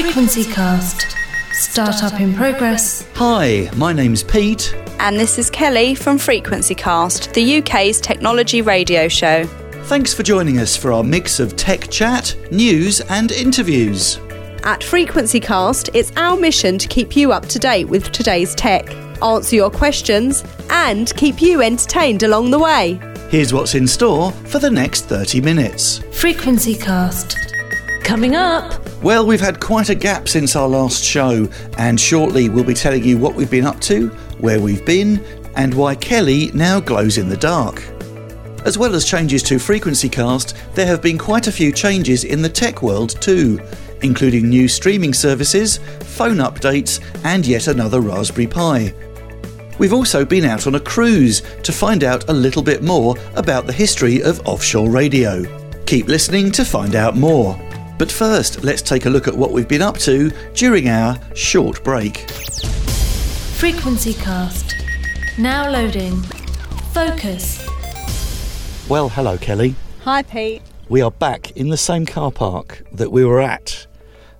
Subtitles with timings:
[0.00, 1.16] Frequency Cast.
[1.52, 3.04] Startup in progress.
[3.16, 4.72] Hi, my name's Pete.
[5.00, 9.44] And this is Kelly from Frequency Cast, the UK's technology radio show.
[9.86, 14.18] Thanks for joining us for our mix of tech chat, news, and interviews.
[14.62, 18.88] At Frequency Cast, it's our mission to keep you up to date with today's tech,
[19.20, 23.00] answer your questions, and keep you entertained along the way.
[23.30, 25.98] Here's what's in store for the next 30 minutes.
[26.12, 27.36] Frequency Cast.
[28.04, 28.87] Coming up.
[29.02, 33.04] Well, we've had quite a gap since our last show, and shortly we'll be telling
[33.04, 34.08] you what we've been up to,
[34.40, 35.24] where we've been,
[35.54, 37.80] and why Kelly now glows in the dark.
[38.64, 42.42] As well as changes to Frequency Cast, there have been quite a few changes in
[42.42, 43.60] the tech world too,
[44.02, 48.92] including new streaming services, phone updates, and yet another Raspberry Pi.
[49.78, 53.68] We've also been out on a cruise to find out a little bit more about
[53.68, 55.44] the history of offshore radio.
[55.86, 57.56] Keep listening to find out more.
[57.98, 61.82] But first, let's take a look at what we've been up to during our short
[61.82, 62.30] break.
[63.58, 64.76] Frequency Cast.
[65.36, 66.22] Now loading.
[66.92, 67.68] Focus.
[68.88, 69.74] Well, hello, Kelly.
[70.04, 70.62] Hi, Pete.
[70.88, 73.86] We are back in the same car park that we were at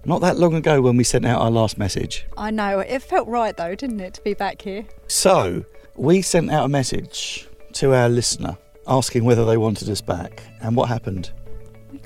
[0.05, 2.27] not that long ago when we sent out our last message.
[2.37, 2.79] I know.
[2.79, 4.87] It felt right, though, didn't it, to be back here?
[5.07, 5.65] So,
[5.97, 8.57] we sent out a message to our listener
[8.87, 10.43] asking whether they wanted us back.
[10.63, 11.31] And what happened?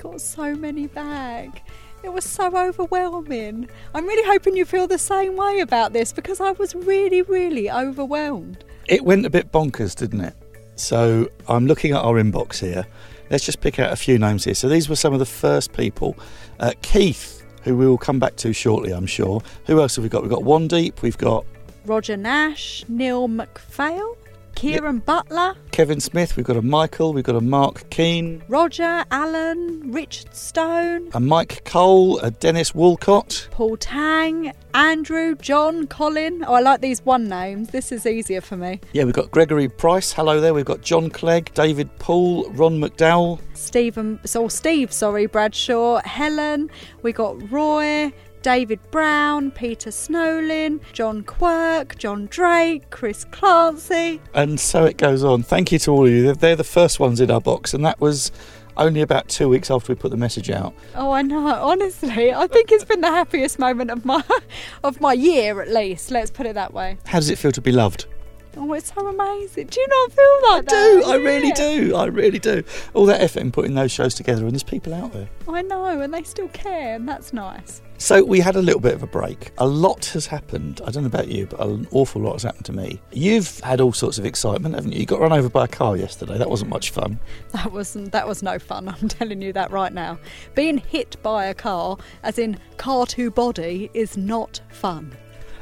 [0.03, 1.65] Got so many back.
[2.03, 3.69] It was so overwhelming.
[3.95, 7.71] I'm really hoping you feel the same way about this because I was really, really
[7.71, 8.65] overwhelmed.
[8.89, 10.35] It went a bit bonkers, didn't it?
[10.75, 12.85] So I'm looking at our inbox here.
[13.29, 14.55] Let's just pick out a few names here.
[14.55, 16.17] So these were some of the first people.
[16.59, 19.41] Uh, Keith, who we will come back to shortly, I'm sure.
[19.67, 20.23] Who else have we got?
[20.23, 21.45] We've got One Deep, we've got
[21.85, 24.17] Roger Nash, Neil McPhail,
[24.55, 25.05] Kieran yep.
[25.05, 30.35] Butler, Kevin Smith, we've got a Michael, we've got a Mark Keane, Roger Allen, Richard
[30.35, 36.43] Stone, a Mike Cole, a Dennis Walcott, Paul Tang, Andrew, John, Colin.
[36.47, 37.69] Oh, I like these one names.
[37.69, 38.79] This is easier for me.
[38.93, 40.11] Yeah, we've got Gregory Price.
[40.11, 40.53] Hello there.
[40.53, 44.19] We've got John Clegg, David Poole, Ron McDowell, Stephen.
[44.25, 46.69] So Steve, sorry, Bradshaw, Helen.
[47.01, 48.11] We got Roy.
[48.43, 54.19] David Brown, Peter Snowlin, John Quirk, John Drake, Chris Clancy.
[54.33, 55.43] And so it goes on.
[55.43, 56.33] Thank you to all of you.
[56.33, 58.33] They're the first ones in our box, and that was
[58.75, 60.73] only about two weeks after we put the message out.
[60.93, 61.47] Oh, I know.
[61.63, 64.21] Honestly, I think it's been the happiest moment of my
[64.83, 66.11] of my year, at least.
[66.11, 66.97] Let's put it that way.
[67.05, 68.07] How does it feel to be loved?
[68.55, 69.67] Oh, it's so amazing.
[69.67, 70.63] Do you not feel that?
[70.67, 71.03] I do.
[71.07, 71.95] I really do.
[71.95, 72.63] I really do.
[72.93, 75.29] All that effort in putting those shows together, and there's people out there.
[75.47, 77.81] I know, and they still care, and that's nice.
[78.03, 79.51] So we had a little bit of a break.
[79.59, 80.81] A lot has happened.
[80.85, 82.99] I don't know about you, but an awful lot has happened to me.
[83.13, 84.99] You've had all sorts of excitement, haven't you?
[84.99, 86.37] You got run over by a car yesterday.
[86.37, 87.17] That wasn't much fun.
[87.53, 88.11] That wasn't.
[88.11, 88.89] That was no fun.
[89.01, 90.19] I'm telling you that right now.
[90.53, 95.15] Being hit by a car, as in car to body, is not fun.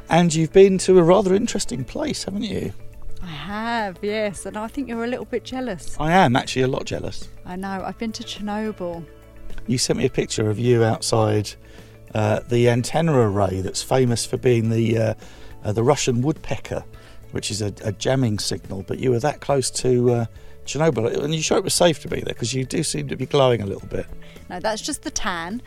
[0.10, 2.74] And you've been to a rather interesting place, haven't you?
[3.22, 5.96] I have, yes, and I think you're a little bit jealous.
[6.00, 7.30] I am actually a lot jealous.
[7.46, 7.84] I know.
[7.86, 9.06] I've been to Chernobyl.
[9.68, 11.52] You sent me a picture of you outside
[12.14, 15.14] uh, the antenna array that's famous for being the uh,
[15.64, 16.84] uh, the Russian woodpecker,
[17.32, 18.84] which is a, a, jamming signal.
[18.88, 20.26] But you were that close to uh,
[20.66, 23.16] Chernobyl, and you sure it was safe to be there because you do seem to
[23.16, 24.06] be glowing a little bit.
[24.50, 25.62] No, that's just the tan.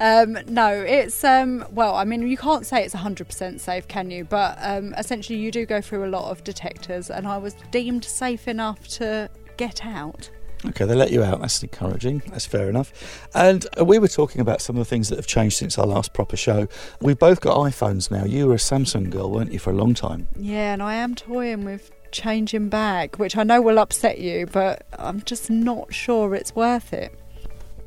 [0.00, 4.24] Um, no, it's um, well, I mean, you can't say it's 100% safe, can you?
[4.24, 8.04] But um, essentially, you do go through a lot of detectors, and I was deemed
[8.04, 10.30] safe enough to get out.
[10.68, 11.40] Okay, they let you out.
[11.40, 12.22] That's encouraging.
[12.28, 13.28] That's fair enough.
[13.34, 15.86] And uh, we were talking about some of the things that have changed since our
[15.86, 16.68] last proper show.
[17.00, 18.24] We've both got iPhones now.
[18.24, 20.28] You were a Samsung girl, weren't you, for a long time?
[20.36, 24.86] Yeah, and I am toying with changing back, which I know will upset you, but
[24.98, 27.12] I'm just not sure it's worth it.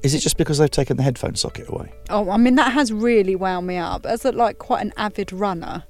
[0.04, 1.92] Is it just because they've taken the headphone socket away?
[2.10, 4.06] Oh, I mean that has really wound me up.
[4.06, 5.84] As a, like quite an avid runner,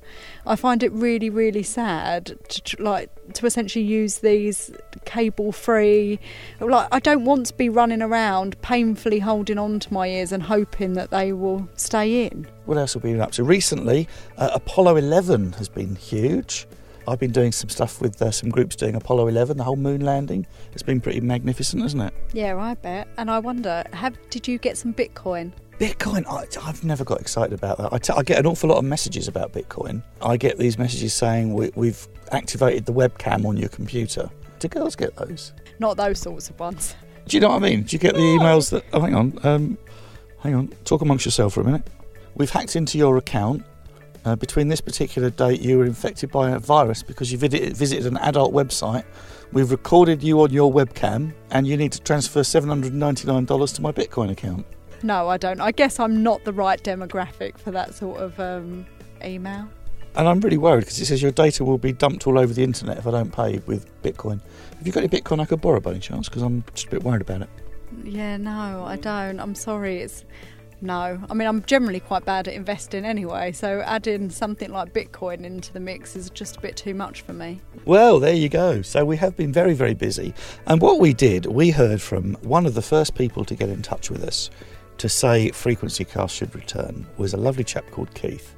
[0.45, 4.72] I find it really, really sad to like to essentially use these
[5.06, 6.19] cable-free.
[6.62, 10.41] Like I don't want to be running around painfully holding on to my ears and
[10.41, 12.47] hoping that they will stay in.
[12.66, 14.08] What else have we been up to recently?
[14.37, 16.66] Uh, Apollo 11 has been huge.
[17.07, 20.01] I've been doing some stuff with uh, some groups doing Apollo 11, the whole moon
[20.01, 20.45] landing.
[20.73, 22.13] It's been pretty magnificent, hasn't it?
[22.33, 23.07] Yeah, I bet.
[23.17, 25.53] And I wonder, have did you get some Bitcoin?
[25.79, 27.93] Bitcoin, I, have never got excited about that.
[27.93, 30.03] I, t- I get an awful lot of messages about Bitcoin.
[30.21, 34.29] I get these messages saying we, we've activated the webcam on your computer.
[34.59, 35.53] Do girls get those?
[35.79, 36.95] Not those sorts of ones.
[37.27, 37.83] Do you know what I mean?
[37.83, 38.83] Do you get the emails that?
[38.91, 39.77] Oh, hang on, um,
[40.39, 40.67] hang on.
[40.83, 41.87] Talk amongst yourself for a minute.
[42.35, 43.63] We've hacked into your account
[44.28, 48.18] uh, between this particular date, you were infected by a virus because you visited an
[48.18, 49.06] adult website.
[49.53, 54.29] We've recorded you on your webcam, and you need to transfer $799 to my Bitcoin
[54.29, 54.66] account.
[55.02, 55.62] No, I don't.
[55.62, 58.85] I guess I'm not the right demographic for that sort of um,
[59.24, 59.70] email.
[60.16, 62.64] And I'm really worried because it says your data will be dumped all over the
[62.64, 64.41] internet if I don't pay with Bitcoin.
[64.78, 66.28] Have you got any Bitcoin I could borrow by any chance?
[66.28, 67.50] Because I'm just a bit worried about it.
[68.03, 69.40] Yeah, no, I don't.
[69.40, 70.02] I'm sorry.
[70.02, 70.26] It's
[70.82, 71.20] no.
[71.29, 75.74] I mean, I'm generally quite bad at investing anyway, so adding something like Bitcoin into
[75.74, 77.62] the mix is just a bit too much for me.
[77.85, 78.82] Well, there you go.
[78.82, 80.34] So we have been very, very busy.
[80.66, 83.82] And what we did, we heard from one of the first people to get in
[83.82, 84.50] touch with us
[85.00, 88.56] to say Frequency Cast should return was a lovely chap called Keith.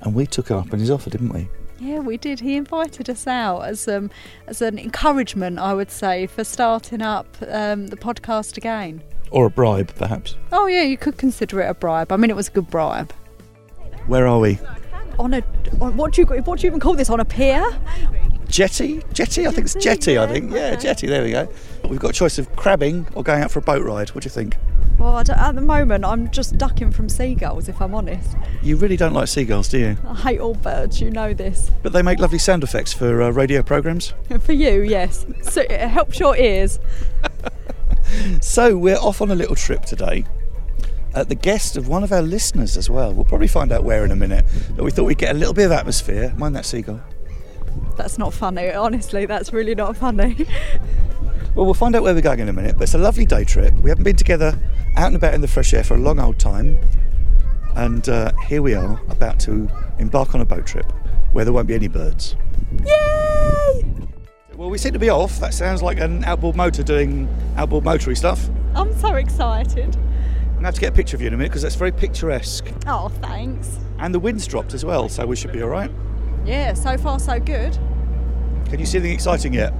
[0.00, 1.48] And we took him up on his offer, didn't we?
[1.78, 2.40] Yeah, we did.
[2.40, 4.10] He invited us out as um,
[4.46, 9.02] as an encouragement, I would say, for starting up um, the podcast again.
[9.32, 10.36] Or a bribe, perhaps.
[10.52, 12.12] Oh yeah, you could consider it a bribe.
[12.12, 13.12] I mean, it was a good bribe.
[14.06, 14.58] Where are we?
[15.18, 15.42] On a
[15.80, 17.08] on, what do you what do you even call this?
[17.08, 17.64] On a pier?
[18.48, 19.02] Jetty?
[19.14, 19.46] Jetty?
[19.46, 20.52] I think it's jetty, I think.
[20.52, 21.48] Yeah, jetty, there we go.
[21.88, 24.10] We've got a choice of crabbing or going out for a boat ride.
[24.10, 24.56] What do you think?
[24.98, 28.36] Well, I at the moment, I'm just ducking from seagulls, if I'm honest.
[28.62, 29.96] You really don't like seagulls, do you?
[30.06, 31.00] I hate all birds.
[31.00, 31.70] You know this.
[31.82, 34.12] But they make lovely sound effects for uh, radio programmes.
[34.40, 35.24] For you, yes.
[35.42, 36.78] So it helps your ears.
[38.40, 40.24] So we're off on a little trip today.
[41.14, 43.12] At the guest of one of our listeners as well.
[43.12, 44.44] We'll probably find out where in a minute.
[44.74, 46.32] But we thought we'd get a little bit of atmosphere.
[46.36, 47.00] Mind that seagull.
[47.96, 48.70] That's not funny.
[48.72, 50.46] Honestly, that's really not funny.
[51.54, 52.76] Well, we'll find out where we're going in a minute.
[52.78, 53.74] But it's a lovely day trip.
[53.74, 54.58] We haven't been together
[54.96, 56.78] out and about in the fresh air for a long old time.
[57.76, 59.68] And uh, here we are, about to
[59.98, 60.90] embark on a boat trip
[61.32, 62.36] where there won't be any birds.
[62.86, 63.31] Yay!
[64.62, 65.40] Well, we seem to be off.
[65.40, 68.48] That sounds like an outboard motor doing outboard motory stuff.
[68.76, 69.96] I'm so excited.
[69.96, 71.74] I'm going to have to get a picture of you in a minute because that's
[71.74, 72.72] very picturesque.
[72.86, 73.80] Oh, thanks.
[73.98, 75.90] And the wind's dropped as well, so we should be all right.
[76.44, 77.76] Yeah, so far so good.
[78.66, 79.76] Can you see anything exciting yet?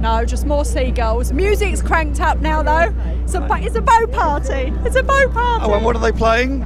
[0.00, 1.30] No, just more seagulls.
[1.30, 2.94] Music's cranked up now, though.
[3.24, 4.72] It's a, bo- it's a boat party.
[4.86, 5.66] It's a boat party.
[5.66, 6.60] Oh, and what are they playing?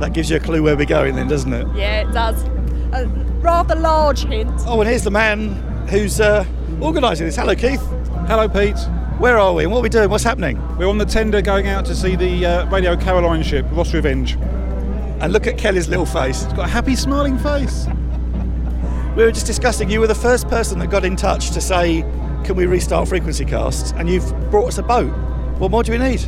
[0.00, 1.68] That gives you a clue where we're going then, doesn't it?
[1.76, 2.55] Yeah, it does.
[2.96, 3.06] A
[3.42, 4.50] rather large hint.
[4.66, 5.50] Oh, and here's the man
[5.88, 6.46] who's uh,
[6.80, 7.36] organising this.
[7.36, 7.82] Hello, Keith.
[8.26, 8.78] Hello, Pete.
[9.18, 10.08] Where are we and what are we doing?
[10.08, 10.56] What's happening?
[10.78, 14.36] We're on the tender going out to see the uh, Radio Caroline ship, Ross Revenge.
[15.20, 16.44] And look at Kelly's little face.
[16.44, 17.86] It's got a happy, smiling face.
[19.14, 22.00] We were just discussing, you were the first person that got in touch to say,
[22.44, 23.92] can we restart Frequency casts?
[23.98, 25.10] And you've brought us a boat.
[25.58, 26.26] What more do we need?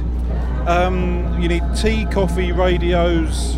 [0.66, 3.56] Um, you need tea, coffee, radios,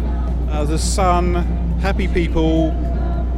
[0.49, 1.35] uh, the sun,
[1.81, 2.71] happy people,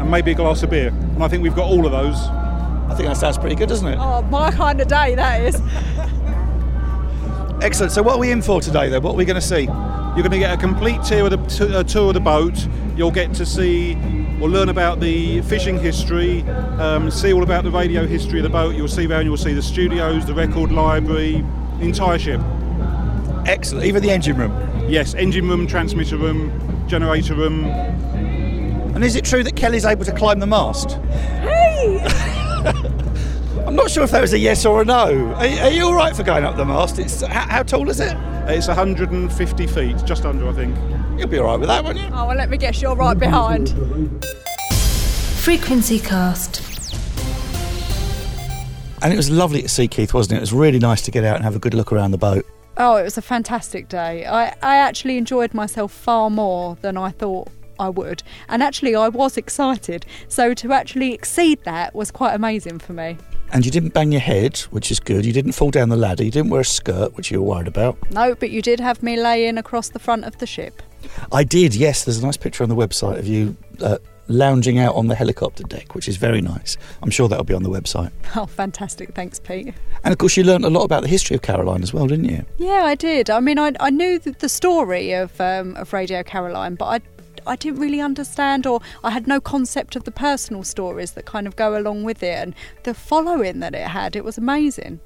[0.02, 0.88] and maybe a glass of beer.
[0.88, 2.16] And I think we've got all of those.
[2.16, 3.96] I think that sounds pretty good, doesn't it?
[3.99, 5.54] Oh, my kind of day, that is.
[7.62, 7.93] Excellent.
[7.93, 9.02] So, what are we in for today, then?
[9.02, 9.62] What are we going to see?
[9.62, 12.66] You're going to get a complete tour of the, t- uh, tour of the boat.
[12.96, 13.94] You'll get to see
[14.40, 16.43] or learn about the fishing history,
[16.78, 18.75] um, see all about the radio history of the boat.
[18.75, 21.44] You'll see around, you'll see the studios, the record library,
[21.78, 22.40] the entire ship.
[23.46, 23.87] Excellent.
[23.87, 24.52] Even the engine room.
[24.88, 27.64] Yes, engine room, transmitter room, generator room.
[28.94, 30.93] And is it true that Kelly's able to climb the mast?
[31.41, 31.99] Hey!
[33.67, 35.33] I'm not sure if that was a yes or a no.
[35.35, 36.99] Are, are you all right for going up the mast?
[36.99, 38.17] It's how, how tall is it?
[38.49, 40.77] It's 150 feet, just under, I think.
[41.19, 42.09] You'll be all right with that, won't you?
[42.12, 43.71] Oh, well, let me guess, you're right behind.
[45.39, 46.61] Frequency Cast.
[49.00, 50.37] And it was lovely to see Keith, wasn't it?
[50.37, 52.44] It was really nice to get out and have a good look around the boat.
[52.77, 54.27] Oh, it was a fantastic day.
[54.27, 57.49] I, I actually enjoyed myself far more than I thought
[57.82, 58.22] I would.
[58.48, 60.06] And actually, I was excited.
[60.29, 63.19] So to actually exceed that was quite amazing for me.
[63.53, 65.27] And you didn't bang your head, which is good.
[65.27, 66.24] You didn't fall down the ladder.
[66.24, 67.98] You didn't wear a skirt, which you were worried about.
[68.10, 70.81] No, but you did have me laying across the front of the ship.
[71.32, 72.05] I did, yes.
[72.05, 73.98] There's a nice picture on the website of you uh,
[74.29, 76.77] lounging out on the helicopter deck, which is very nice.
[77.03, 78.12] I'm sure that'll be on the website.
[78.34, 79.15] Oh, fantastic.
[79.15, 79.74] Thanks, Pete.
[80.05, 82.31] And of course, you learned a lot about the history of Caroline as well, didn't
[82.31, 82.46] you?
[82.56, 83.29] Yeah, I did.
[83.29, 87.01] I mean, I, I knew the, story of, um, of Radio Caroline, but I,
[87.46, 91.46] I didn't really understand or I had no concept of the personal stories that kind
[91.46, 94.17] of go along with it and the following that it had.
[94.17, 95.01] It was amazing.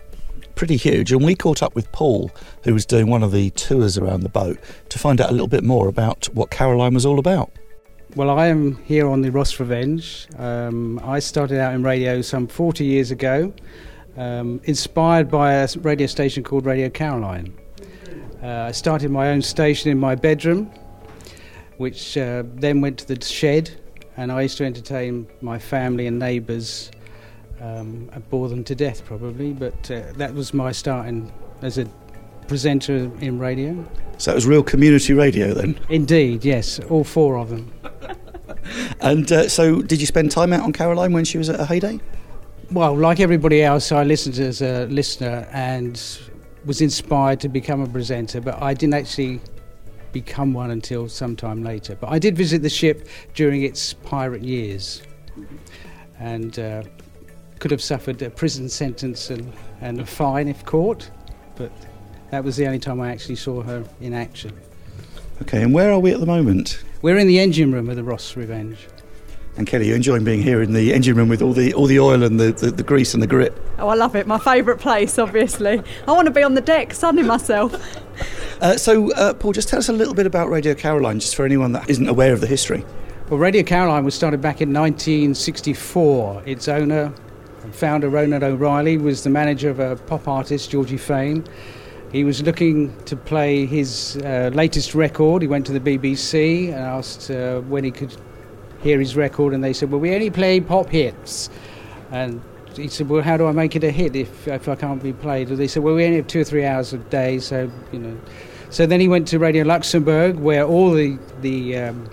[0.55, 1.13] Pretty huge.
[1.13, 2.31] And we caught up with Paul,
[2.65, 5.49] who was doing one of the tours around the boat, to find out a little
[5.49, 7.51] bit more about what Caroline was all about.
[8.15, 10.27] Well, I am here on the Ross Revenge.
[10.39, 13.53] Um, I started out in radio some 40 years ago,
[14.17, 17.53] um, inspired by a radio station called Radio Caroline.
[18.43, 20.71] Uh, I started my own station in my bedroom,
[21.79, 23.71] which uh, then went to the shed,
[24.17, 26.91] and I used to entertain my family and neighbours.
[27.61, 31.79] Um, I bore them to death, probably, but uh, that was my start in, as
[31.79, 31.87] a
[32.49, 33.85] presenter in radio.
[34.19, 35.79] So it was real community radio then.
[35.89, 37.73] Indeed, yes, all four of them.
[39.01, 41.67] And uh, so, did you spend time out on Caroline when she was at her
[41.67, 42.01] heyday?
[42.71, 46.01] Well, like everybody else, I listened as a listener and
[46.65, 49.41] was inspired to become a presenter, but I didn't actually
[50.21, 51.95] become one until sometime later.
[51.95, 55.03] But I did visit the ship during its pirate years
[56.19, 56.83] and uh,
[57.59, 61.11] could have suffered a prison sentence and, and a fine if caught,
[61.57, 61.71] but
[62.31, 64.53] that was the only time I actually saw her in action.
[65.43, 66.83] Okay, and where are we at the moment?
[67.03, 68.89] We're in the engine room of the Ross Revenge.
[69.59, 71.99] And Kelly, you're enjoying being here in the engine room with all the all the
[71.99, 73.55] oil and the, the, the grease and the grit.
[73.79, 74.27] Oh, I love it.
[74.27, 75.83] My favourite place, obviously.
[76.07, 77.73] I want to be on the deck, sunning myself.
[78.61, 81.45] Uh, so, uh, Paul, just tell us a little bit about Radio Caroline, just for
[81.45, 82.85] anyone that isn't aware of the history.
[83.29, 86.43] Well, Radio Caroline was started back in 1964.
[86.47, 87.13] Its owner
[87.63, 91.45] and founder, Ronan O'Rahilly, was the manager of a pop artist, Georgie Fame.
[92.13, 95.43] He was looking to play his uh, latest record.
[95.43, 98.17] He went to the BBC and asked uh, when he could
[98.81, 101.51] hear his record, and they said, "Well, we only play pop hits."
[102.11, 102.41] And
[102.75, 105.13] he said, "Well, how do I make it a hit if if I can't be
[105.13, 107.71] played?" And they said, "Well, we only have two or three hours a day, so
[107.93, 108.17] you know."
[108.71, 112.11] So then he went to Radio Luxembourg, where all the the um,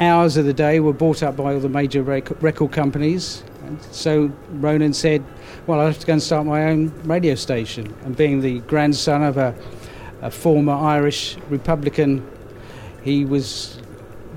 [0.00, 3.42] hours of the day were bought up by all the major rec- record companies.
[3.64, 5.24] And so Ronan said,
[5.66, 9.22] "Well, I have to go and start my own radio station." And being the grandson
[9.22, 9.54] of a,
[10.22, 12.28] a former Irish Republican,
[13.02, 13.78] he was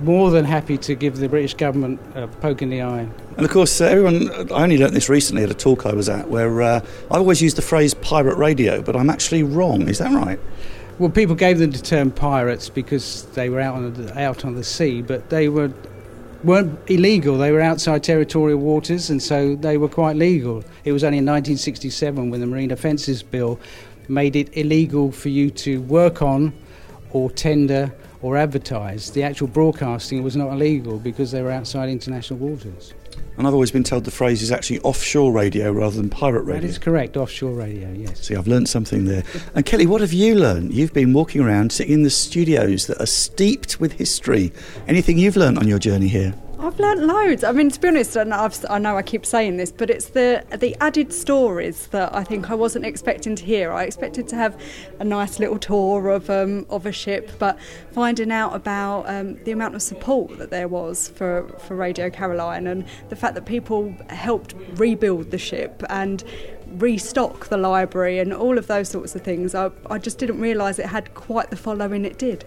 [0.01, 3.07] more than happy to give the British government a poke in the eye.
[3.38, 6.10] And of course, uh, everyone, I only learnt this recently at a talk I was
[6.10, 9.88] at where uh, I always use the phrase pirate radio, but I'm actually wrong.
[9.88, 10.39] Is that right?
[11.01, 14.53] Well, people gave them the term pirates because they were out on the, out on
[14.53, 15.74] the sea, but they were
[16.43, 17.39] weren't illegal.
[17.39, 20.63] They were outside territorial waters, and so they were quite legal.
[20.86, 23.60] It was only in 1967 when the Marine Offences Bill
[24.10, 26.53] made it illegal for you to work on
[27.10, 27.91] or tender
[28.22, 29.10] or advertise.
[29.10, 32.93] The actual broadcasting was not illegal because they were outside international waters.
[33.38, 36.61] And I've always been told the phrase is actually offshore radio rather than pirate radio.
[36.61, 38.27] That is correct, offshore radio, yes.
[38.27, 39.23] See, I've learned something there.
[39.55, 40.73] And Kelly, what have you learned?
[40.73, 44.51] You've been walking around, sitting in the studios that are steeped with history.
[44.88, 46.33] Anything you've learned on your journey here?
[46.63, 47.44] I've learnt loads.
[47.44, 50.10] I mean, to be honest, and I've, I know I keep saying this, but it's
[50.10, 53.72] the the added stories that I think I wasn't expecting to hear.
[53.72, 54.62] I expected to have
[55.00, 57.58] a nice little tour of um, of a ship, but
[57.94, 62.68] finding out about um, the amount of support that there was for, for Radio Caroline
[62.68, 66.24] and the fact that people helped rebuild the ship and
[66.77, 70.77] restock the library and all of those sorts of things, I, I just didn't realise
[70.77, 72.46] it had quite the following it did.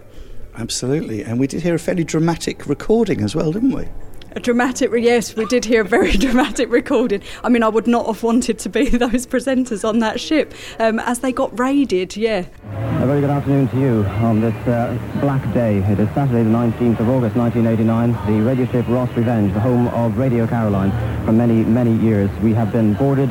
[0.57, 1.23] Absolutely.
[1.23, 3.89] And we did hear a fairly dramatic recording as well, didn't we?
[4.37, 7.23] A dramatic, yes, we did hear a very dramatic recording.
[7.45, 10.99] I mean, I would not have wanted to be those presenters on that ship um,
[10.99, 12.45] as they got raided, yeah.
[12.73, 15.79] A very good afternoon to you on this uh, black day.
[15.79, 18.13] It is Saturday, the 19th of August, 1989.
[18.27, 20.91] The radio ship Ross Revenge, the home of Radio Caroline
[21.25, 22.29] for many, many years.
[22.41, 23.31] We have been boarded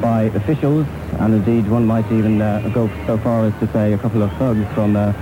[0.00, 0.86] by officials,
[1.18, 4.30] and indeed one might even uh, go so far as to say a couple of
[4.34, 5.12] thugs from uh,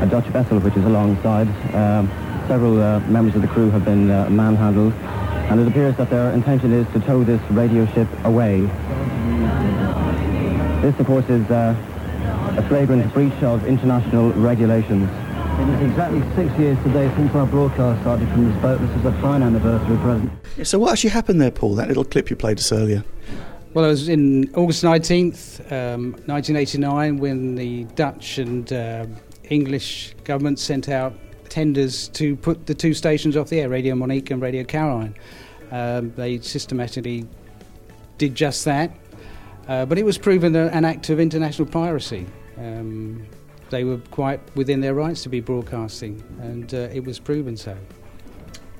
[0.00, 1.48] a Dutch vessel which is alongside.
[1.74, 2.08] Um,
[2.48, 6.30] several uh, members of the crew have been uh, manhandled, and it appears that their
[6.32, 8.60] intention is to tow this radio ship away.
[10.82, 11.74] This, of course, is uh,
[12.58, 15.08] a flagrant breach of international regulations.
[15.58, 18.78] It is exactly six years today since our broadcast started from this boat.
[18.80, 20.30] This is a fine anniversary present.
[20.62, 21.74] So, what actually happened there, Paul?
[21.74, 23.02] That little clip you played us earlier.
[23.72, 29.06] Well, it was in August 19th, um, 1989, when the Dutch and uh,
[29.48, 31.14] English government sent out
[31.48, 35.14] tenders to put the two stations off the air, Radio Monique and Radio Caroline.
[35.70, 37.26] Um, they systematically
[38.18, 38.96] did just that,
[39.68, 42.26] uh, but it was proven an act of international piracy.
[42.56, 43.26] Um,
[43.70, 47.76] they were quite within their rights to be broadcasting, and uh, it was proven so.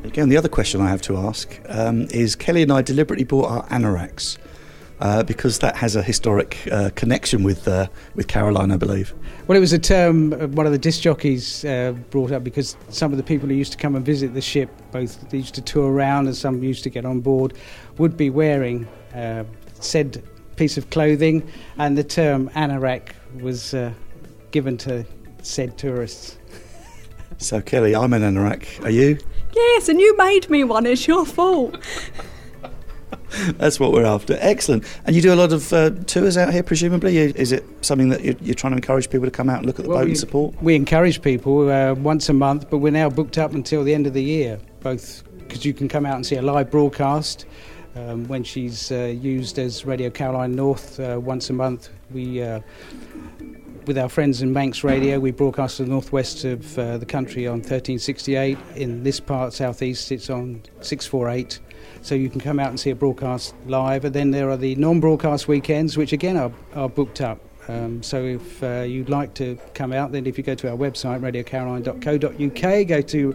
[0.04, 3.50] Again, the other question I have to ask um, is Kelly and I deliberately bought
[3.50, 4.38] our anoraks.
[4.98, 9.12] Uh, because that has a historic uh, connection with uh, with Caroline, I believe.
[9.46, 13.12] Well, it was a term one of the disc jockeys uh, brought up because some
[13.12, 15.92] of the people who used to come and visit the ship, both used to tour
[15.92, 17.52] around and some used to get on board,
[17.98, 19.44] would be wearing uh,
[19.80, 20.22] said
[20.56, 23.10] piece of clothing, and the term anorak
[23.40, 23.92] was uh,
[24.50, 25.04] given to
[25.42, 26.38] said tourists.
[27.38, 28.82] So, Kelly, I'm an anorak.
[28.82, 29.18] Are you?
[29.54, 30.86] Yes, and you made me one.
[30.86, 31.76] It's your fault.
[33.58, 34.36] That's what we're after.
[34.40, 34.84] Excellent.
[35.04, 37.18] And you do a lot of uh, tours out here, presumably.
[37.18, 39.78] Is it something that you're, you're, trying to encourage people to come out and look
[39.78, 40.62] at the well, boat we, and support?
[40.62, 44.06] We encourage people uh, once a month, but we're now booked up until the end
[44.06, 47.46] of the year, both because you can come out and see a live broadcast.
[47.94, 52.60] Um, when she's uh, used as Radio Caroline North uh, once a month, we uh,
[53.86, 57.46] with our friends in Manx Radio, we broadcast to the northwest of uh, the country
[57.46, 58.58] on 1368.
[58.74, 61.60] In this part, southeast, it's on 648
[62.06, 64.04] so you can come out and see a broadcast live.
[64.04, 67.40] And then there are the non-broadcast weekends, which again are, are booked up.
[67.68, 70.76] Um, so if uh, you'd like to come out, then if you go to our
[70.76, 73.34] website, radiocaroline.co.uk, go to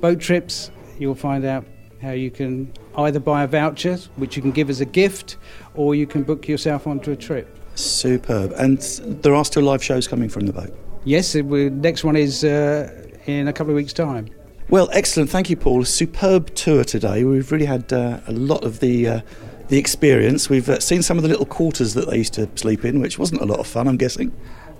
[0.00, 1.66] boat trips, you'll find out
[2.00, 5.36] how you can either buy a voucher, which you can give as a gift,
[5.74, 7.58] or you can book yourself onto a trip.
[7.74, 8.52] Superb.
[8.56, 8.78] And
[9.22, 10.74] there are still live shows coming from the boat.
[11.04, 14.30] Yes, the next one is uh, in a couple of weeks' time.
[14.70, 15.30] Well, excellent.
[15.30, 15.84] Thank you, Paul.
[15.84, 17.24] Superb tour today.
[17.24, 19.20] We've really had uh, a lot of the uh,
[19.68, 20.50] the experience.
[20.50, 23.18] We've uh, seen some of the little quarters that they used to sleep in, which
[23.18, 24.30] wasn't a lot of fun, I'm guessing.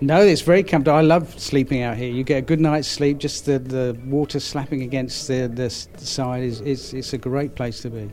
[0.03, 0.99] No, it's very comfortable.
[0.99, 2.11] I love sleeping out here.
[2.11, 3.19] You get a good night's sleep.
[3.19, 7.81] Just the, the water slapping against the, the side is, is it's a great place
[7.81, 8.11] to be.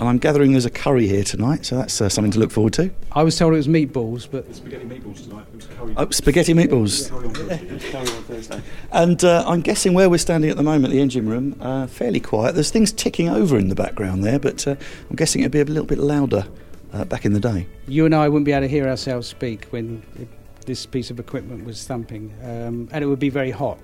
[0.00, 2.72] And I'm gathering there's a curry here tonight, so that's uh, something to look forward
[2.74, 2.90] to.
[3.12, 5.46] I was told it was meatballs, but Spaghetti meatballs tonight.
[5.52, 5.94] It was curry.
[5.96, 7.10] Oh, spaghetti meatballs.
[7.10, 8.62] Curry on Thursday.
[8.90, 12.18] And uh, I'm guessing where we're standing at the moment, the engine room, uh, fairly
[12.20, 12.54] quiet.
[12.54, 14.74] There's things ticking over in the background there, but uh,
[15.10, 16.46] I'm guessing it'd be a little bit louder
[16.92, 17.66] uh, back in the day.
[17.86, 20.28] you and I wouldn't be able to hear ourselves speak when it,
[20.66, 23.78] this piece of equipment was thumping, um, and it would be very hot.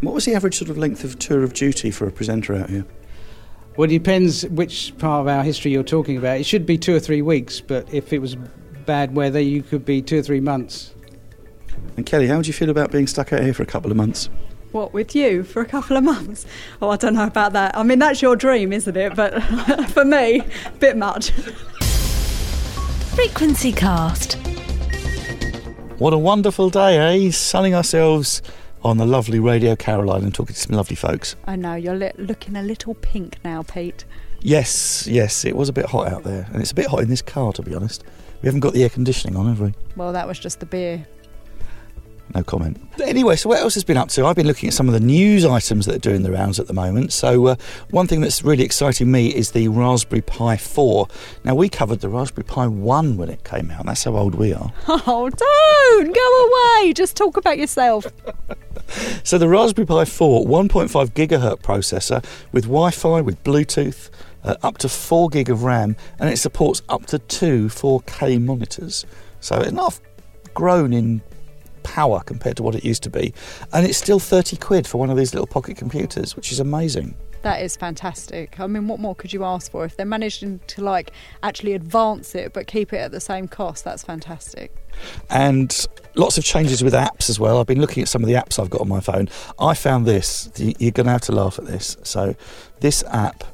[0.00, 2.70] What was the average sort of length of tour of duty for a presenter out
[2.70, 2.84] here?
[3.76, 6.40] Well, it depends which part of our history you're talking about.
[6.40, 8.36] It should be two or three weeks, but if it was
[8.86, 10.94] bad weather, you could be two or three months.
[11.96, 13.96] And Kelly, how would you feel about being stuck out here for a couple of
[13.96, 14.30] months?
[14.72, 16.46] What with you for a couple of months?
[16.80, 17.76] Oh, I don't know about that.
[17.76, 19.14] I mean, that's your dream, isn't it?
[19.14, 19.40] But
[19.90, 21.30] for me, a bit much.
[23.14, 24.34] Frequency Cast.
[25.98, 27.30] What a wonderful day, eh?
[27.30, 28.42] Sunning ourselves
[28.86, 31.34] on the lovely Radio Caroline and talking to some lovely folks.
[31.46, 34.04] I know you're li- looking a little pink now, Pete.
[34.40, 37.08] Yes, yes, it was a bit hot out there, and it's a bit hot in
[37.08, 38.04] this car, to be honest.
[38.42, 39.74] We haven't got the air conditioning on, have we?
[39.96, 41.04] Well, that was just the beer.
[42.34, 42.80] No comment.
[43.02, 44.26] Anyway, so what else has been up to?
[44.26, 46.66] I've been looking at some of the news items that are doing the rounds at
[46.66, 47.12] the moment.
[47.12, 47.56] So, uh,
[47.90, 51.08] one thing that's really exciting me is the Raspberry Pi 4.
[51.44, 53.86] Now, we covered the Raspberry Pi 1 when it came out.
[53.86, 54.72] That's how old we are.
[54.88, 56.92] Oh, don't go away.
[56.92, 58.06] Just talk about yourself.
[59.26, 64.08] So, the Raspberry Pi 4, 1.5 gigahertz processor with Wi Fi, with Bluetooth,
[64.44, 69.04] uh, up to 4 gig of RAM, and it supports up to two 4K monitors.
[69.40, 69.98] So, it's not
[70.54, 71.22] grown in
[71.82, 73.34] power compared to what it used to be.
[73.72, 77.16] And it's still 30 quid for one of these little pocket computers, which is amazing.
[77.46, 78.58] That is fantastic.
[78.58, 81.12] I mean, what more could you ask for if they're managing to like
[81.44, 83.84] actually advance it but keep it at the same cost?
[83.84, 84.74] That's fantastic.
[85.30, 87.60] And lots of changes with apps as well.
[87.60, 89.28] I've been looking at some of the apps I've got on my phone.
[89.60, 91.96] I found this, you're going to have to laugh at this.
[92.02, 92.34] So,
[92.80, 93.44] this app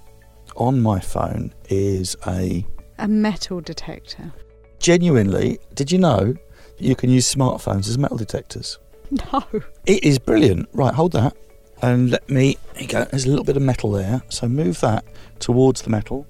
[0.57, 2.65] on my phone is a
[2.99, 4.33] A metal detector.
[4.79, 8.79] genuinely, did you know that you can use smartphones as metal detectors?
[9.31, 9.45] No.
[9.85, 10.71] It is brilliant.
[10.73, 11.37] Right, hold that.
[11.83, 14.23] And let me, there you go, there's a little bit of metal there.
[14.29, 15.05] So move that
[15.41, 16.27] towards the metal.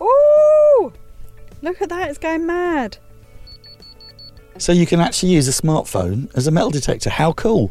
[0.00, 0.92] Ooh!
[1.62, 2.98] Look at that, it's going mad.
[4.58, 7.10] So you can actually use a smartphone as a metal detector.
[7.10, 7.70] How cool!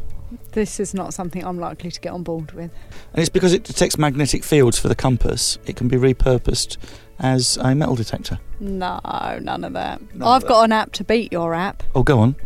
[0.52, 2.70] This is not something I'm likely to get on board with.
[3.12, 5.58] And it's because it detects magnetic fields for the compass.
[5.66, 6.78] It can be repurposed
[7.18, 8.40] as a metal detector.
[8.58, 9.00] No,
[9.40, 10.00] none of that.
[10.14, 10.48] None I've that.
[10.48, 11.84] got an app to beat your app.
[11.94, 12.36] Oh, go on.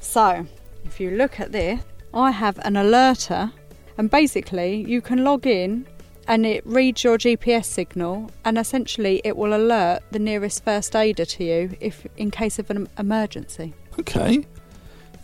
[0.00, 0.46] So,
[0.84, 1.80] if you look at this,
[2.12, 3.52] I have an alerter,
[3.96, 5.86] and basically, you can log in
[6.28, 11.24] and it reads your GPS signal, and essentially, it will alert the nearest first aider
[11.24, 13.74] to you if in case of an emergency.
[13.98, 14.36] Okay.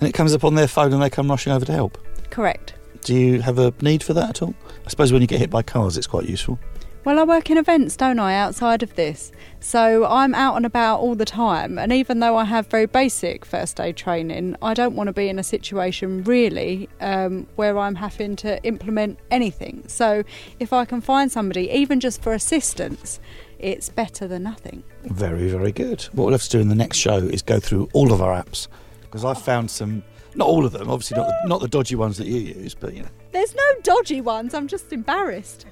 [0.01, 1.97] And it comes up on their phone and they come rushing over to help.
[2.31, 2.75] Correct.
[3.03, 4.55] Do you have a need for that at all?
[4.85, 6.59] I suppose when you get hit by cars, it's quite useful.
[7.07, 9.31] Well, I work in events, don't I, outside of this?
[9.61, 11.79] So I'm out and about all the time.
[11.79, 15.29] And even though I have very basic first aid training, I don't want to be
[15.29, 19.85] in a situation really um, where I'm having to implement anything.
[19.87, 20.25] So
[20.59, 23.21] if I can find somebody, even just for assistance,
[23.61, 24.83] it's better than nothing.
[25.05, 26.03] Very, very good.
[26.11, 28.35] What we'll have to do in the next show is go through all of our
[28.35, 28.67] apps
[29.03, 30.03] because I've found some,
[30.35, 32.95] not all of them, obviously not the, not the dodgy ones that you use, but
[32.95, 33.11] you know.
[33.31, 35.67] There's no dodgy ones, I'm just embarrassed.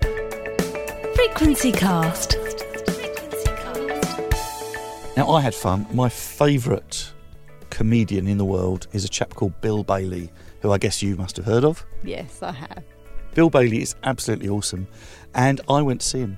[1.24, 2.36] Frequency Cast.
[5.16, 5.86] Now, I had fun.
[5.90, 7.10] My favourite
[7.70, 11.38] comedian in the world is a chap called Bill Bailey, who I guess you must
[11.38, 11.82] have heard of.
[12.04, 12.84] Yes, I have.
[13.32, 14.86] Bill Bailey is absolutely awesome,
[15.34, 16.36] and I went to see him.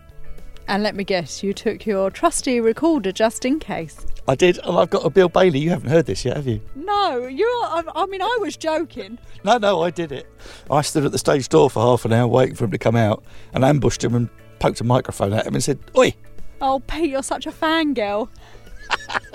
[0.69, 4.07] And let me guess, you took your trusty recorder just in case.
[4.29, 5.59] I did, and I've got a Bill Bailey.
[5.59, 6.61] You haven't heard this yet, have you?
[6.77, 7.49] No, you're.
[7.49, 9.19] I, I mean, I was joking.
[9.43, 10.29] No, no, I did it.
[10.71, 12.95] I stood at the stage door for half an hour waiting for him to come
[12.95, 16.15] out and ambushed him and poked a microphone at him and said, Oi!
[16.61, 18.29] Oh, Pete, you're such a fangirl.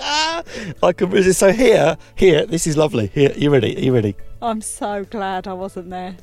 [0.00, 1.38] I could resist.
[1.38, 3.08] So here, here, this is lovely.
[3.08, 3.76] Here, you ready?
[3.76, 4.16] Are you ready?
[4.40, 6.16] I'm so glad I wasn't there.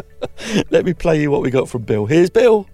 [0.70, 2.06] Let me play you what we got from Bill.
[2.06, 2.66] Here's Bill.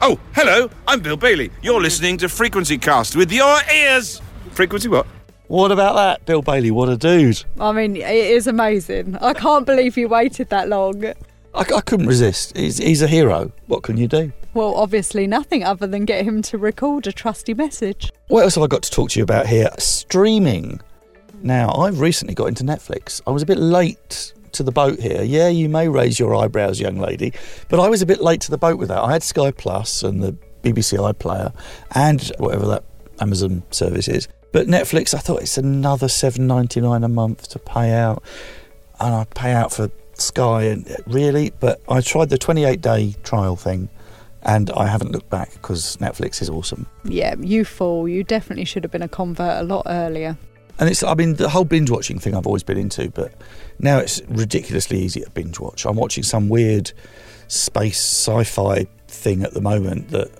[0.00, 1.50] Oh, hello, I'm Bill Bailey.
[1.60, 4.22] You're listening to Frequency Cast with your ears.
[4.52, 5.06] Frequency what?
[5.48, 6.70] What about that, Bill Bailey?
[6.70, 7.42] What a dude!
[7.58, 9.16] I mean, it is amazing.
[9.16, 11.04] I can't believe you waited that long.
[11.04, 11.14] I,
[11.54, 12.56] I couldn't resist.
[12.56, 13.50] He's, he's a hero.
[13.66, 14.32] What can you do?
[14.58, 18.10] Well, obviously nothing other than get him to record a trusty message.
[18.26, 19.70] What else have I got to talk to you about here?
[19.78, 20.80] Streaming.
[21.42, 23.20] Now, I've recently got into Netflix.
[23.24, 25.22] I was a bit late to the boat here.
[25.22, 27.34] Yeah, you may raise your eyebrows, young lady,
[27.68, 28.98] but I was a bit late to the boat with that.
[28.98, 30.32] I had Sky Plus and the
[30.64, 31.54] BBC iPlayer
[31.92, 32.82] and whatever that
[33.20, 34.26] Amazon service is.
[34.50, 38.24] But Netflix, I thought it's another seven ninety nine a month to pay out,
[38.98, 41.52] and I pay out for Sky and really.
[41.60, 43.88] But I tried the twenty eight day trial thing,
[44.42, 46.86] and I haven't looked back because Netflix is awesome.
[47.04, 48.08] Yeah, you fool.
[48.08, 50.36] You definitely should have been a convert a lot earlier.
[50.78, 53.32] And it's, I mean, the whole binge watching thing I've always been into, but
[53.80, 55.84] now it's ridiculously easy to binge watch.
[55.84, 56.92] I'm watching some weird
[57.48, 60.30] space sci fi thing at the moment that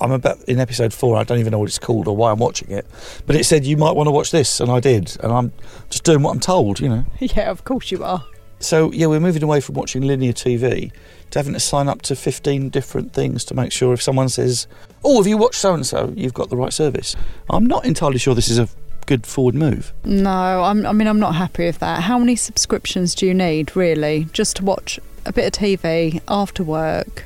[0.00, 1.16] I'm about in episode four.
[1.16, 2.86] I don't even know what it's called or why I'm watching it,
[3.26, 5.52] but it said you might want to watch this, and I did, and I'm
[5.90, 7.04] just doing what I'm told, you know.
[7.20, 8.24] Yeah, of course you are.
[8.60, 10.92] So yeah, we're moving away from watching linear TV
[11.34, 14.68] to having to sign up to 15 different things to make sure if someone says,
[15.02, 17.16] "Oh, have you watched so and so?" you've got the right service.
[17.50, 18.68] I'm not entirely sure this is a
[19.06, 19.92] good forward move.
[20.04, 22.02] No, I'm, I mean, I'm not happy with that.
[22.04, 26.62] How many subscriptions do you need, really, just to watch a bit of TV after
[26.62, 27.24] work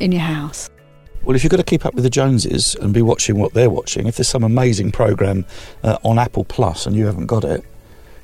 [0.00, 0.68] in your house?
[1.22, 3.70] Well, if you've got to keep up with the Joneses and be watching what they're
[3.70, 5.46] watching, if there's some amazing program
[5.84, 7.64] uh, on Apple Plus and you haven't got it,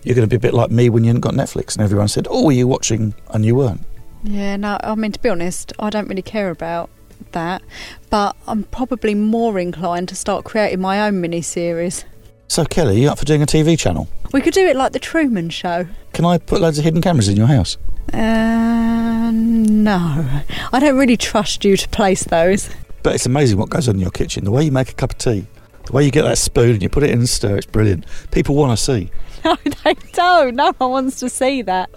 [0.02, 2.08] you're going to be a bit like me when you haven't got Netflix and everyone
[2.08, 3.82] said, "Oh, are you watching?" and you weren't.
[4.24, 6.90] Yeah, no, I mean, to be honest, I don't really care about
[7.32, 7.62] that,
[8.10, 12.04] but I'm probably more inclined to start creating my own mini series.
[12.48, 14.08] So, Kelly, you up for doing a TV channel?
[14.32, 15.86] We could do it like the Truman Show.
[16.12, 17.76] Can I put loads of hidden cameras in your house?
[18.12, 22.70] Uh, no, I don't really trust you to place those.
[23.02, 24.44] But it's amazing what goes on in your kitchen.
[24.44, 25.46] The way you make a cup of tea,
[25.84, 28.06] the way you get that spoon and you put it in and stir, it's brilliant.
[28.30, 29.10] People want to see.
[29.44, 30.56] No, they don't.
[30.56, 31.88] No one wants to see that.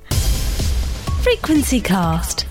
[1.23, 2.45] Frequency Cast.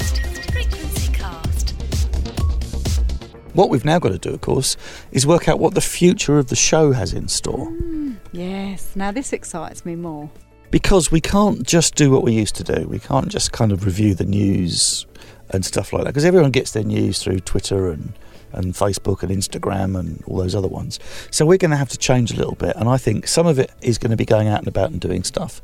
[3.53, 4.77] What we've now got to do, of course,
[5.11, 7.67] is work out what the future of the show has in store.
[7.67, 10.31] Mm, yes, now this excites me more.
[10.71, 12.87] Because we can't just do what we used to do.
[12.87, 15.05] We can't just kind of review the news
[15.51, 16.11] and stuff like that.
[16.11, 18.13] Because everyone gets their news through Twitter and,
[18.53, 20.99] and Facebook and Instagram and all those other ones.
[21.31, 22.77] So we're going to have to change a little bit.
[22.77, 25.01] And I think some of it is going to be going out and about and
[25.01, 25.61] doing stuff.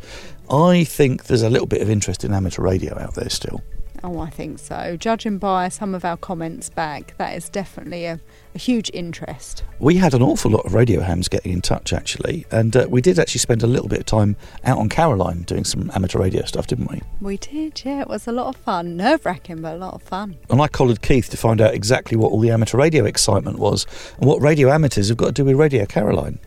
[0.50, 3.62] I think there's a little bit of interest in amateur radio out there still.
[4.04, 4.96] Oh, I think so.
[4.98, 8.20] Judging by some of our comments back, that is definitely a,
[8.54, 9.64] a huge interest.
[9.78, 13.00] We had an awful lot of radio hams getting in touch actually, and uh, we
[13.00, 16.44] did actually spend a little bit of time out on Caroline doing some amateur radio
[16.44, 17.02] stuff, didn't we?
[17.20, 18.02] We did, yeah.
[18.02, 18.96] It was a lot of fun.
[18.96, 20.36] Nerve wracking, but a lot of fun.
[20.50, 23.86] And I collared Keith to find out exactly what all the amateur radio excitement was
[24.18, 26.38] and what radio amateurs have got to do with Radio Caroline.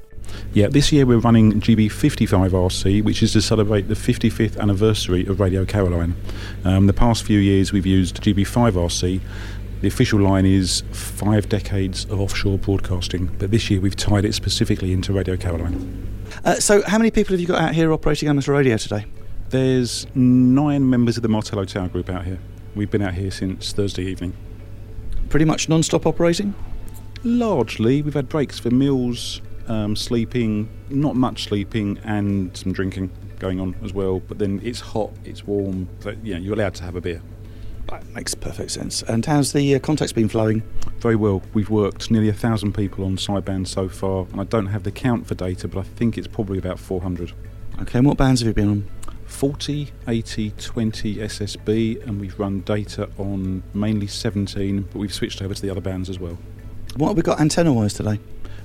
[0.53, 5.65] Yeah, this year we're running GB55RC, which is to celebrate the 55th anniversary of Radio
[5.65, 6.15] Caroline.
[6.63, 9.21] Um, the past few years we've used GB5RC.
[9.81, 14.33] The official line is five decades of offshore broadcasting, but this year we've tied it
[14.33, 16.19] specifically into Radio Caroline.
[16.43, 19.05] Uh, so, how many people have you got out here operating amateur radio today?
[19.49, 22.39] There's nine members of the Martello Tower Group out here.
[22.75, 24.33] We've been out here since Thursday evening.
[25.29, 26.53] Pretty much non stop operating?
[27.23, 33.59] Largely, we've had breaks for meals, um, sleeping, not much sleeping, and some drinking going
[33.59, 34.19] on as well.
[34.19, 37.21] But then it's hot, it's warm, so you know, you're allowed to have a beer.
[37.87, 39.01] That makes perfect sense.
[39.03, 40.61] And how's the uh, contacts been flowing?
[40.99, 41.41] Very well.
[41.53, 44.91] We've worked nearly a thousand people on sideband so far, and I don't have the
[44.91, 47.33] count for data, but I think it's probably about 400.
[47.81, 48.87] Okay, and what bands have you been on?
[49.25, 55.53] 40, 80, 20 SSB, and we've run data on mainly 17, but we've switched over
[55.53, 56.37] to the other bands as well.
[56.97, 58.19] What have we got antenna wise today?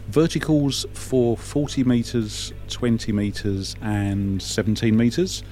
[0.09, 5.43] Verticals for 40 metres, 20 metres, and 17 metres,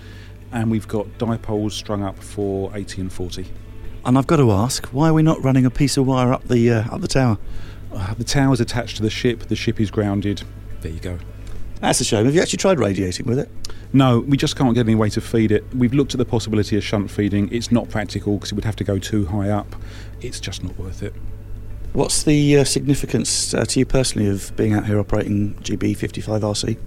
[0.52, 3.46] and we've got dipoles strung up for 80 and 40.
[4.04, 6.44] And I've got to ask, why are we not running a piece of wire up
[6.48, 7.38] the uh, up the tower?
[7.92, 10.42] Uh, the tower's attached to the ship, the ship is grounded.
[10.80, 11.18] There you go.
[11.80, 12.24] That's a shame.
[12.26, 13.48] Have you actually tried radiating with it?
[13.92, 15.64] No, we just can't get any way to feed it.
[15.74, 17.52] We've looked at the possibility of shunt feeding.
[17.52, 19.74] It's not practical because it would have to go too high up.
[20.20, 21.12] It's just not worth it.
[21.92, 26.78] What's the uh, significance uh, to you personally of being out here operating GB55RC?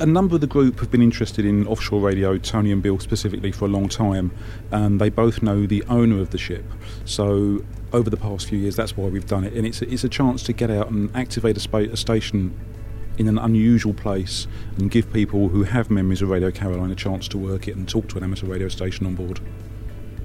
[0.00, 3.50] A number of the group have been interested in offshore radio, Tony and Bill specifically,
[3.50, 4.30] for a long time.
[4.70, 6.66] Um, they both know the owner of the ship.
[7.06, 9.54] So, over the past few years, that's why we've done it.
[9.54, 12.54] And it's a, it's a chance to get out and activate a, spa- a station
[13.16, 17.26] in an unusual place and give people who have memories of Radio Caroline a chance
[17.28, 19.40] to work it and talk to an amateur radio station on board.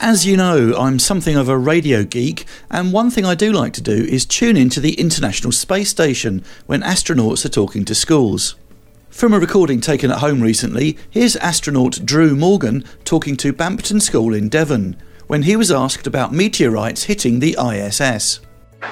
[0.00, 3.72] As you know, I'm something of a radio geek, and one thing I do like
[3.74, 8.56] to do is tune into the International Space Station when astronauts are talking to schools.
[9.10, 14.34] From a recording taken at home recently, here's astronaut Drew Morgan talking to Bampton School
[14.34, 14.96] in Devon
[15.30, 18.40] when he was asked about meteorites hitting the ISS.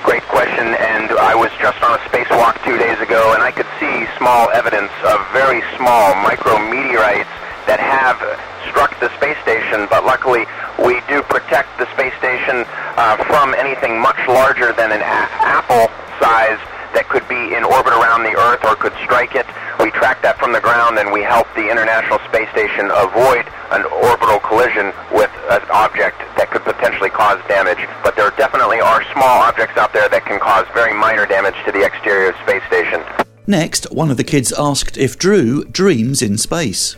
[0.06, 3.66] Great question, and I was just on a spacewalk two days ago, and I could
[3.82, 7.26] see small evidence of very small micrometeorites
[7.66, 8.22] that have
[8.70, 10.46] struck the space station, but luckily
[10.78, 12.62] we do protect the space station
[12.94, 15.90] uh, from anything much larger than an a- apple
[16.22, 16.62] size
[16.94, 19.46] that could be in orbit around the Earth or could strike it.
[19.78, 23.86] We track that from the ground and we help the International Space Station avoid an
[24.02, 27.78] orbital collision with an object that could potentially cause damage.
[28.02, 31.72] But there definitely are small objects out there that can cause very minor damage to
[31.72, 33.02] the exterior of space station.
[33.46, 36.96] Next, one of the kids asked if Drew dreams in space.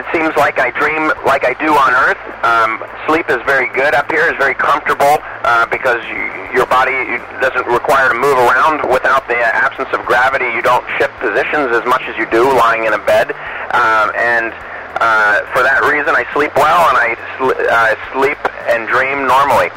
[0.00, 2.16] It seems like I dream like I do on Earth.
[2.40, 6.24] Um, sleep is very good up here, is very comfortable uh, because you,
[6.56, 10.48] your body doesn't require to move around without the absence of gravity.
[10.56, 13.36] You don't shift positions as much as you do lying in a bed.
[13.76, 14.56] Um, and
[15.04, 18.40] uh, for that reason, I sleep well and I sl- uh, sleep
[18.72, 19.68] and dream normally.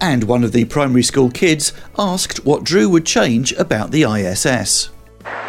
[0.00, 4.93] And one of the primary school kids asked what Drew would change about the ISS.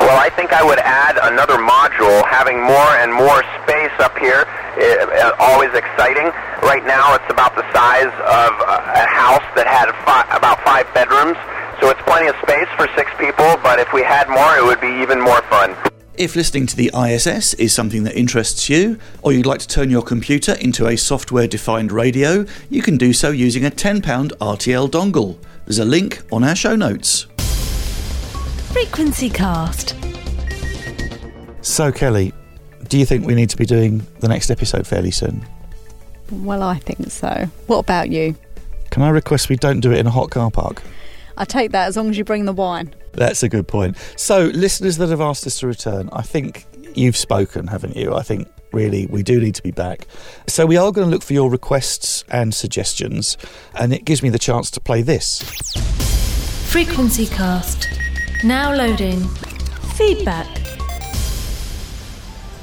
[0.06, 4.46] Well, I think I would add another module, having more and more space up here.
[4.46, 6.30] Uh, always exciting.
[6.62, 11.38] Right now, it's about the size of a house that had fi- about five bedrooms,
[11.82, 13.58] so it's plenty of space for six people.
[13.66, 15.76] But if we had more, it would be even more fun.
[16.14, 19.90] If listening to the ISS is something that interests you, or you'd like to turn
[19.90, 24.88] your computer into a software defined radio, you can do so using a £10 RTL
[24.88, 25.40] dongle.
[25.66, 27.26] There's a link on our show notes.
[28.76, 29.96] Frequency Cast.
[31.62, 32.34] So, Kelly,
[32.90, 35.46] do you think we need to be doing the next episode fairly soon?
[36.30, 37.48] Well, I think so.
[37.68, 38.36] What about you?
[38.90, 40.84] Can I request we don't do it in a hot car park?
[41.38, 42.94] I take that as long as you bring the wine.
[43.14, 43.96] That's a good point.
[44.18, 48.14] So, listeners that have asked us to return, I think you've spoken, haven't you?
[48.14, 50.06] I think really we do need to be back.
[50.48, 53.38] So, we are going to look for your requests and suggestions,
[53.74, 55.44] and it gives me the chance to play this.
[56.70, 57.88] Frequency Cast.
[58.44, 59.28] Now loading.
[59.96, 60.48] Feedback.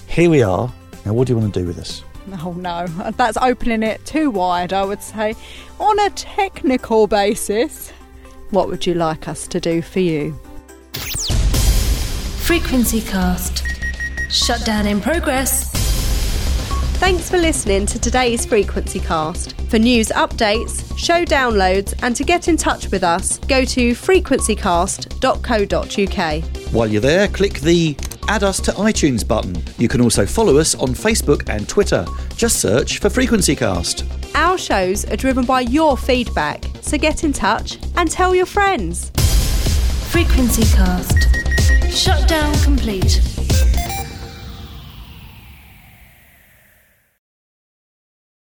[0.07, 0.71] Here we are.
[1.07, 2.05] Now, what do you want to do with us?
[2.43, 5.35] Oh no, that's opening it too wide, I would say.
[5.81, 7.91] On a technical basis,
[8.51, 10.39] what would you like us to do for you?
[12.43, 13.65] Frequency Cast.
[14.29, 15.71] Shutdown in progress.
[16.99, 19.55] Thanks for listening to today's Frequency Cast.
[19.71, 26.75] For news updates, show downloads, and to get in touch with us, go to frequencycast.co.uk.
[26.75, 29.63] While you're there, click the Add Us to iTunes button.
[29.79, 32.05] You can also follow us on Facebook and Twitter.
[32.35, 34.05] Just search for Frequency Cast.
[34.35, 39.13] Our shows are driven by your feedback, so get in touch and tell your friends.
[40.11, 41.52] Frequency Cast.
[41.95, 43.32] Shutdown complete.